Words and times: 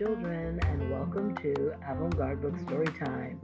children, 0.00 0.58
and 0.62 0.90
welcome 0.90 1.36
to 1.36 1.74
Avant 1.86 2.16
Garde 2.16 2.40
Book 2.40 2.58
Story 2.60 2.86
Time. 3.04 3.38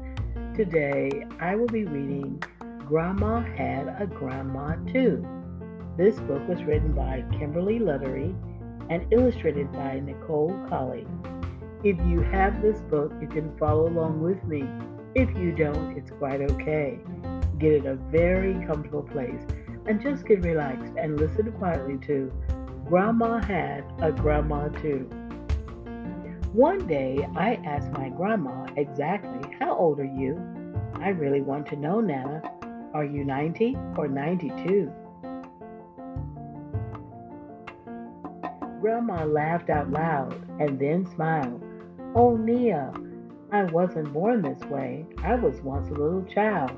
Today, 0.56 1.26
I 1.38 1.54
will 1.54 1.66
be 1.66 1.84
reading 1.84 2.42
Grandma 2.88 3.42
Had 3.42 3.94
a 4.00 4.06
Grandma 4.06 4.76
Too. 4.90 5.22
This 5.98 6.18
book 6.20 6.48
was 6.48 6.64
written 6.64 6.94
by 6.94 7.22
Kimberly 7.38 7.78
Luttery 7.78 8.34
and 8.88 9.06
illustrated 9.12 9.70
by 9.70 10.00
Nicole 10.00 10.58
Collie. 10.66 11.06
If 11.84 11.98
you 12.06 12.22
have 12.22 12.62
this 12.62 12.80
book, 12.80 13.12
you 13.20 13.28
can 13.28 13.54
follow 13.58 13.86
along 13.88 14.22
with 14.22 14.42
me. 14.44 14.64
If 15.14 15.28
you 15.36 15.52
don't, 15.52 15.94
it's 15.94 16.10
quite 16.10 16.40
okay. 16.40 16.98
Get 17.58 17.74
in 17.74 17.86
a 17.86 17.96
very 17.96 18.54
comfortable 18.66 19.02
place 19.02 19.42
and 19.84 20.00
just 20.00 20.24
get 20.24 20.42
relaxed 20.42 20.94
and 20.96 21.20
listen 21.20 21.52
quietly 21.52 21.98
to 22.06 22.32
Grandma 22.88 23.42
Had 23.42 23.84
a 24.00 24.10
Grandma 24.10 24.68
Too. 24.68 25.06
One 26.56 26.86
day 26.86 27.28
I 27.36 27.56
asked 27.66 27.92
my 27.92 28.08
grandma 28.08 28.64
exactly, 28.76 29.54
How 29.60 29.76
old 29.76 30.00
are 30.00 30.04
you? 30.04 30.40
I 30.94 31.10
really 31.10 31.42
want 31.42 31.66
to 31.66 31.76
know, 31.76 32.00
Nana. 32.00 32.42
Are 32.94 33.04
you 33.04 33.24
90 33.24 33.76
or 33.98 34.08
92? 34.08 34.90
Grandma 38.80 39.26
laughed 39.26 39.68
out 39.68 39.90
loud 39.90 40.32
and 40.58 40.78
then 40.78 41.04
smiled. 41.14 41.62
Oh, 42.14 42.38
Nia, 42.38 42.90
I 43.52 43.64
wasn't 43.64 44.14
born 44.14 44.40
this 44.40 44.62
way. 44.70 45.04
I 45.22 45.34
was 45.34 45.60
once 45.60 45.90
a 45.90 45.92
little 45.92 46.24
child. 46.24 46.72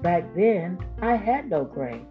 Back 0.00 0.32
then, 0.36 0.78
I 1.02 1.16
had 1.16 1.50
no 1.50 1.64
gray. 1.64 2.06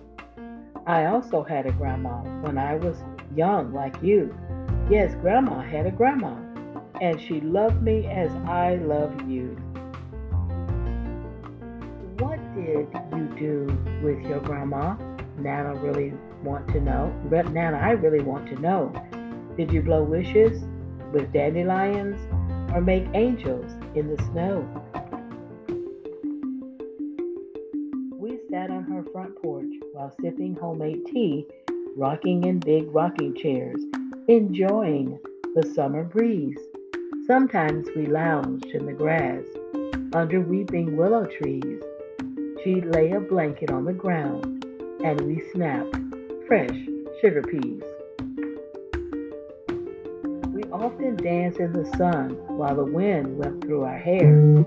I 0.86 1.06
also 1.06 1.42
had 1.42 1.68
a 1.68 1.72
grandma 1.72 2.18
when 2.42 2.58
I 2.58 2.76
was 2.76 2.98
young, 3.34 3.74
like 3.74 3.96
you. 4.04 4.38
Yes, 4.90 5.16
Grandma 5.16 5.62
had 5.62 5.86
a 5.86 5.92
grandma 5.92 6.36
and 7.02 7.22
she 7.22 7.42
loved 7.42 7.82
me 7.82 8.08
as 8.08 8.32
I 8.48 8.76
love 8.76 9.30
you. 9.30 9.56
What 12.20 12.40
did 12.56 12.88
you 13.12 13.36
do 13.38 14.02
with 14.04 14.20
your 14.26 14.40
grandma? 14.40 14.96
Nana 15.38 15.76
really 15.76 16.14
want 16.44 16.68
to 16.70 16.80
know. 16.82 17.14
But 17.30 17.52
Nana, 17.52 17.78
I 17.78 17.92
really 17.92 18.24
want 18.24 18.48
to 18.48 18.60
know. 18.60 18.92
Did 19.56 19.72
you 19.72 19.82
blow 19.82 20.04
wishes 20.04 20.64
with 21.12 21.32
dandelions 21.32 22.20
or 22.74 22.82
make 22.82 23.06
angels 23.14 23.72
in 23.96 24.16
the 24.16 24.24
snow? 24.32 24.68
We 28.18 28.40
sat 28.50 28.72
on 28.72 28.84
her 28.86 29.04
front 29.12 29.40
porch 29.42 29.74
while 29.94 30.14
sipping 30.22 30.56
homemade 30.56 31.06
tea, 31.06 31.46
rocking 31.96 32.46
in 32.46 32.60
big 32.60 32.88
rocking 32.94 33.36
chairs, 33.36 33.82
enjoying 34.28 35.20
the 35.56 35.72
summer 35.76 36.04
breeze. 36.04 36.58
Sometimes 37.28 37.90
we 37.94 38.06
lounged 38.06 38.68
in 38.68 38.86
the 38.86 38.94
grass 38.94 39.44
under 40.14 40.40
weeping 40.40 40.96
willow 40.96 41.26
trees. 41.26 41.84
She'd 42.64 42.86
lay 42.86 43.12
a 43.12 43.20
blanket 43.20 43.70
on 43.70 43.84
the 43.84 43.92
ground 43.92 44.66
and 45.04 45.20
we 45.20 45.44
snapped 45.52 45.94
fresh 46.48 46.72
sugar 47.20 47.42
peas. 47.42 47.84
We 50.54 50.64
often 50.72 51.18
danced 51.18 51.60
in 51.60 51.74
the 51.74 51.94
sun 51.98 52.30
while 52.48 52.78
the 52.78 52.86
wind 52.86 53.38
went 53.38 53.62
through 53.62 53.84
our 53.84 53.98
hair. 53.98 54.66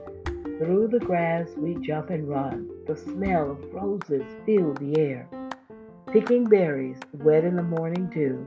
Through 0.58 0.88
the 0.92 1.00
grass 1.00 1.48
we 1.56 1.76
jump 1.76 2.10
and 2.10 2.28
run. 2.28 2.68
The 2.86 2.94
smell 2.94 3.52
of 3.52 3.72
roses 3.72 4.26
filled 4.44 4.76
the 4.76 5.00
air. 5.00 5.26
Picking 6.12 6.44
berries 6.44 6.98
wet 7.14 7.44
in 7.44 7.56
the 7.56 7.62
morning 7.62 8.10
dew, 8.10 8.46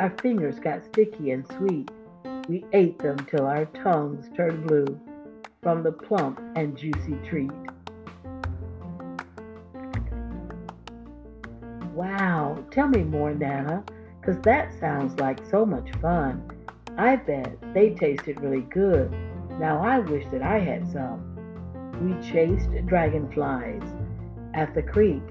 our 0.00 0.14
fingers 0.22 0.58
got 0.58 0.82
sticky 0.86 1.32
and 1.32 1.46
sweet. 1.58 1.90
We 2.48 2.64
ate 2.72 2.98
them 2.98 3.18
till 3.30 3.46
our 3.46 3.66
tongues 3.66 4.28
turned 4.36 4.66
blue 4.66 5.00
from 5.62 5.84
the 5.84 5.92
plump 5.92 6.40
and 6.56 6.76
juicy 6.76 7.16
treat. 7.24 7.52
Wow, 11.94 12.64
tell 12.72 12.88
me 12.88 13.04
more, 13.04 13.32
Nana, 13.32 13.84
because 14.20 14.42
that 14.42 14.72
sounds 14.80 15.18
like 15.20 15.38
so 15.46 15.64
much 15.64 15.88
fun. 16.00 16.42
I 16.98 17.16
bet 17.16 17.56
they 17.74 17.90
tasted 17.90 18.40
really 18.40 18.62
good. 18.62 19.12
Now 19.60 19.80
I 19.80 20.00
wish 20.00 20.24
that 20.32 20.42
I 20.42 20.58
had 20.58 20.90
some. 20.90 21.28
We 22.02 22.20
chased 22.28 22.70
dragonflies 22.86 23.84
at 24.54 24.74
the 24.74 24.82
creek 24.82 25.22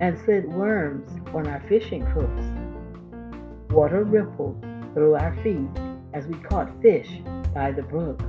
and 0.00 0.18
slid 0.24 0.52
worms 0.52 1.10
on 1.34 1.46
our 1.46 1.62
fishing 1.66 2.02
hooks. 2.02 2.44
Water 3.72 4.04
rippled 4.04 4.60
through 4.92 5.14
our 5.14 5.34
feet 5.42 5.87
as 6.18 6.26
we 6.26 6.34
caught 6.38 6.82
fish 6.82 7.08
by 7.54 7.70
the 7.70 7.82
brook. 7.82 8.20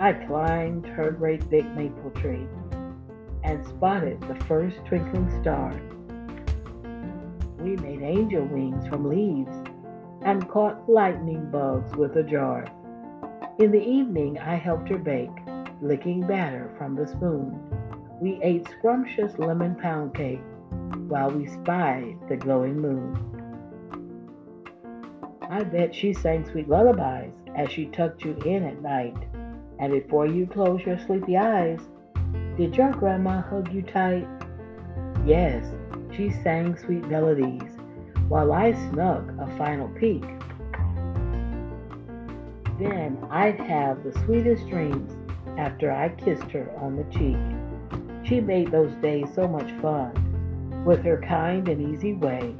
I 0.00 0.12
climbed 0.12 0.84
her 0.84 1.12
great 1.12 1.48
big 1.48 1.64
maple 1.76 2.10
tree 2.10 2.48
and 3.44 3.64
spotted 3.68 4.20
the 4.22 4.34
first 4.46 4.78
twinkling 4.86 5.30
star. 5.40 5.80
We 7.58 7.76
made 7.76 8.02
angel 8.02 8.44
wings 8.46 8.88
from 8.88 9.08
leaves 9.08 9.56
and 10.22 10.48
caught 10.48 10.90
lightning 10.90 11.48
bugs 11.52 11.94
with 11.94 12.16
a 12.16 12.24
jar. 12.24 12.66
In 13.60 13.70
the 13.70 13.82
evening, 13.82 14.36
I 14.40 14.56
helped 14.56 14.88
her 14.88 14.98
bake, 14.98 15.30
licking 15.80 16.26
batter 16.26 16.74
from 16.76 16.96
the 16.96 17.06
spoon. 17.06 17.60
We 18.20 18.40
ate 18.42 18.66
scrumptious 18.78 19.38
lemon 19.38 19.76
pound 19.76 20.16
cake 20.16 20.42
while 21.06 21.30
we 21.30 21.46
spied 21.46 22.16
the 22.28 22.36
glowing 22.36 22.80
moon. 22.80 23.43
I 25.50 25.62
bet 25.62 25.94
she 25.94 26.12
sang 26.12 26.48
sweet 26.48 26.68
lullabies 26.68 27.34
as 27.54 27.70
she 27.70 27.86
tucked 27.86 28.24
you 28.24 28.36
in 28.44 28.64
at 28.64 28.80
night. 28.82 29.16
And 29.78 29.92
before 29.92 30.26
you 30.26 30.46
closed 30.46 30.86
your 30.86 30.98
sleepy 30.98 31.36
eyes, 31.36 31.80
did 32.56 32.76
your 32.76 32.92
grandma 32.92 33.42
hug 33.42 33.72
you 33.72 33.82
tight? 33.82 34.26
Yes, 35.26 35.64
she 36.12 36.30
sang 36.30 36.76
sweet 36.78 37.06
melodies 37.08 37.62
while 38.28 38.52
I 38.52 38.72
snuck 38.90 39.24
a 39.38 39.46
final 39.58 39.88
peek. 39.88 40.24
Then 42.78 43.18
I'd 43.30 43.60
have 43.60 44.02
the 44.02 44.18
sweetest 44.24 44.68
dreams 44.68 45.12
after 45.58 45.92
I 45.92 46.08
kissed 46.10 46.50
her 46.52 46.70
on 46.78 46.96
the 46.96 47.04
cheek. 47.04 47.36
She 48.26 48.40
made 48.40 48.70
those 48.70 48.94
days 48.96 49.28
so 49.34 49.46
much 49.46 49.70
fun. 49.82 50.84
With 50.84 51.04
her 51.04 51.22
kind 51.26 51.68
and 51.68 51.94
easy 51.94 52.14
way, 52.14 52.54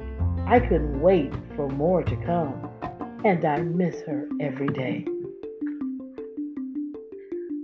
I 0.47 0.59
couldn't 0.59 1.01
wait 1.01 1.33
for 1.55 1.67
more 1.69 2.03
to 2.03 2.15
come 2.17 2.69
and 3.25 3.43
I 3.43 3.57
miss 3.57 4.01
her 4.01 4.29
every 4.39 4.67
day. 4.67 5.03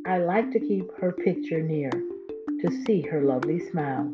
I 0.07 0.17
like 0.17 0.51
to 0.53 0.59
keep 0.59 0.91
her 0.97 1.11
picture 1.11 1.61
near 1.61 1.91
to 1.91 2.83
see 2.83 3.01
her 3.01 3.21
lovely 3.21 3.59
smile. 3.69 4.11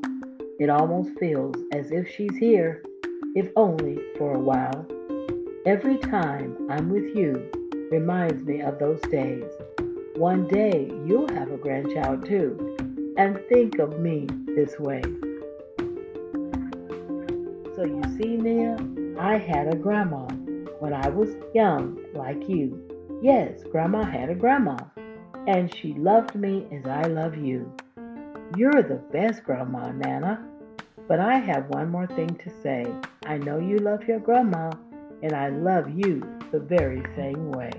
It 0.60 0.70
almost 0.70 1.18
feels 1.18 1.56
as 1.72 1.92
if 1.92 2.10
she's 2.10 2.36
here, 2.36 2.84
if 3.34 3.50
only 3.56 3.98
for 4.18 4.36
a 4.36 4.40
while. 4.40 4.86
Every 5.66 5.98
time 5.98 6.68
I'm 6.70 6.90
with 6.90 7.16
you 7.16 7.50
reminds 7.92 8.44
me 8.44 8.62
of 8.62 8.78
those 8.78 9.00
days. 9.10 9.50
One 10.18 10.50
day 10.50 10.92
you'll 11.06 11.34
have 11.34 11.50
a 11.50 11.58
grandchild 11.58 12.26
too, 12.26 12.76
and 13.18 13.40
think 13.48 13.80
of 13.80 14.00
me 14.02 14.28
this 14.48 14.78
way. 14.80 15.02
So 17.74 17.86
you 17.86 18.04
see, 18.18 18.36
Nia, 18.36 18.78
I 19.18 19.38
had 19.38 19.74
a 19.74 19.78
grandma 19.78 20.28
when 20.88 21.04
I 21.04 21.10
was 21.10 21.36
young, 21.54 22.00
like 22.14 22.48
you. 22.48 22.82
Yes, 23.22 23.62
Grandma 23.74 24.06
had 24.06 24.30
a 24.30 24.36
grandma, 24.36 24.78
and 25.46 25.76
she 25.76 25.94
loved 25.96 26.34
me 26.34 26.66
as 26.72 26.86
I 26.86 27.02
love 27.02 27.36
you. 27.36 27.70
You're 28.56 28.82
the 28.82 29.04
best 29.12 29.44
grandma, 29.44 29.92
Nana. 29.92 30.48
But 31.10 31.20
I 31.20 31.40
have 31.40 31.68
one 31.72 31.92
more 31.92 32.08
thing 32.08 32.34
to 32.36 32.50
say. 32.64 32.86
I 33.26 33.38
know 33.38 33.60
you 33.60 33.80
love 33.80 34.08
your 34.08 34.20
grandma, 34.20 34.72
and 35.22 35.34
I 35.34 35.50
love 35.50 35.90
you 35.90 36.24
the 36.54 36.60
very 36.62 37.04
same 37.18 37.52
way. 37.52 37.72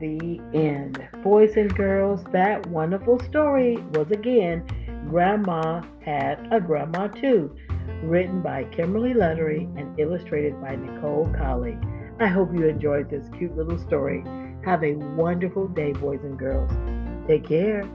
The 0.00 0.40
end. 0.54 1.08
Boys 1.22 1.56
and 1.56 1.72
girls, 1.76 2.24
that 2.32 2.66
wonderful 2.66 3.20
story 3.20 3.76
was 3.92 4.10
again 4.10 4.66
Grandma 5.08 5.82
Had 6.04 6.48
a 6.50 6.60
Grandma 6.60 7.06
Too 7.06 7.54
written 8.02 8.42
by 8.42 8.64
Kimberly 8.64 9.14
Luttery 9.14 9.64
and 9.78 9.98
illustrated 9.98 10.60
by 10.60 10.76
Nicole 10.76 11.32
Collie. 11.36 11.78
I 12.20 12.26
hope 12.26 12.52
you 12.52 12.66
enjoyed 12.66 13.10
this 13.10 13.28
cute 13.36 13.56
little 13.56 13.78
story. 13.78 14.24
Have 14.64 14.82
a 14.82 14.94
wonderful 14.94 15.68
day, 15.68 15.92
boys 15.92 16.20
and 16.24 16.38
girls. 16.38 16.70
Take 17.28 17.46
care. 17.46 17.88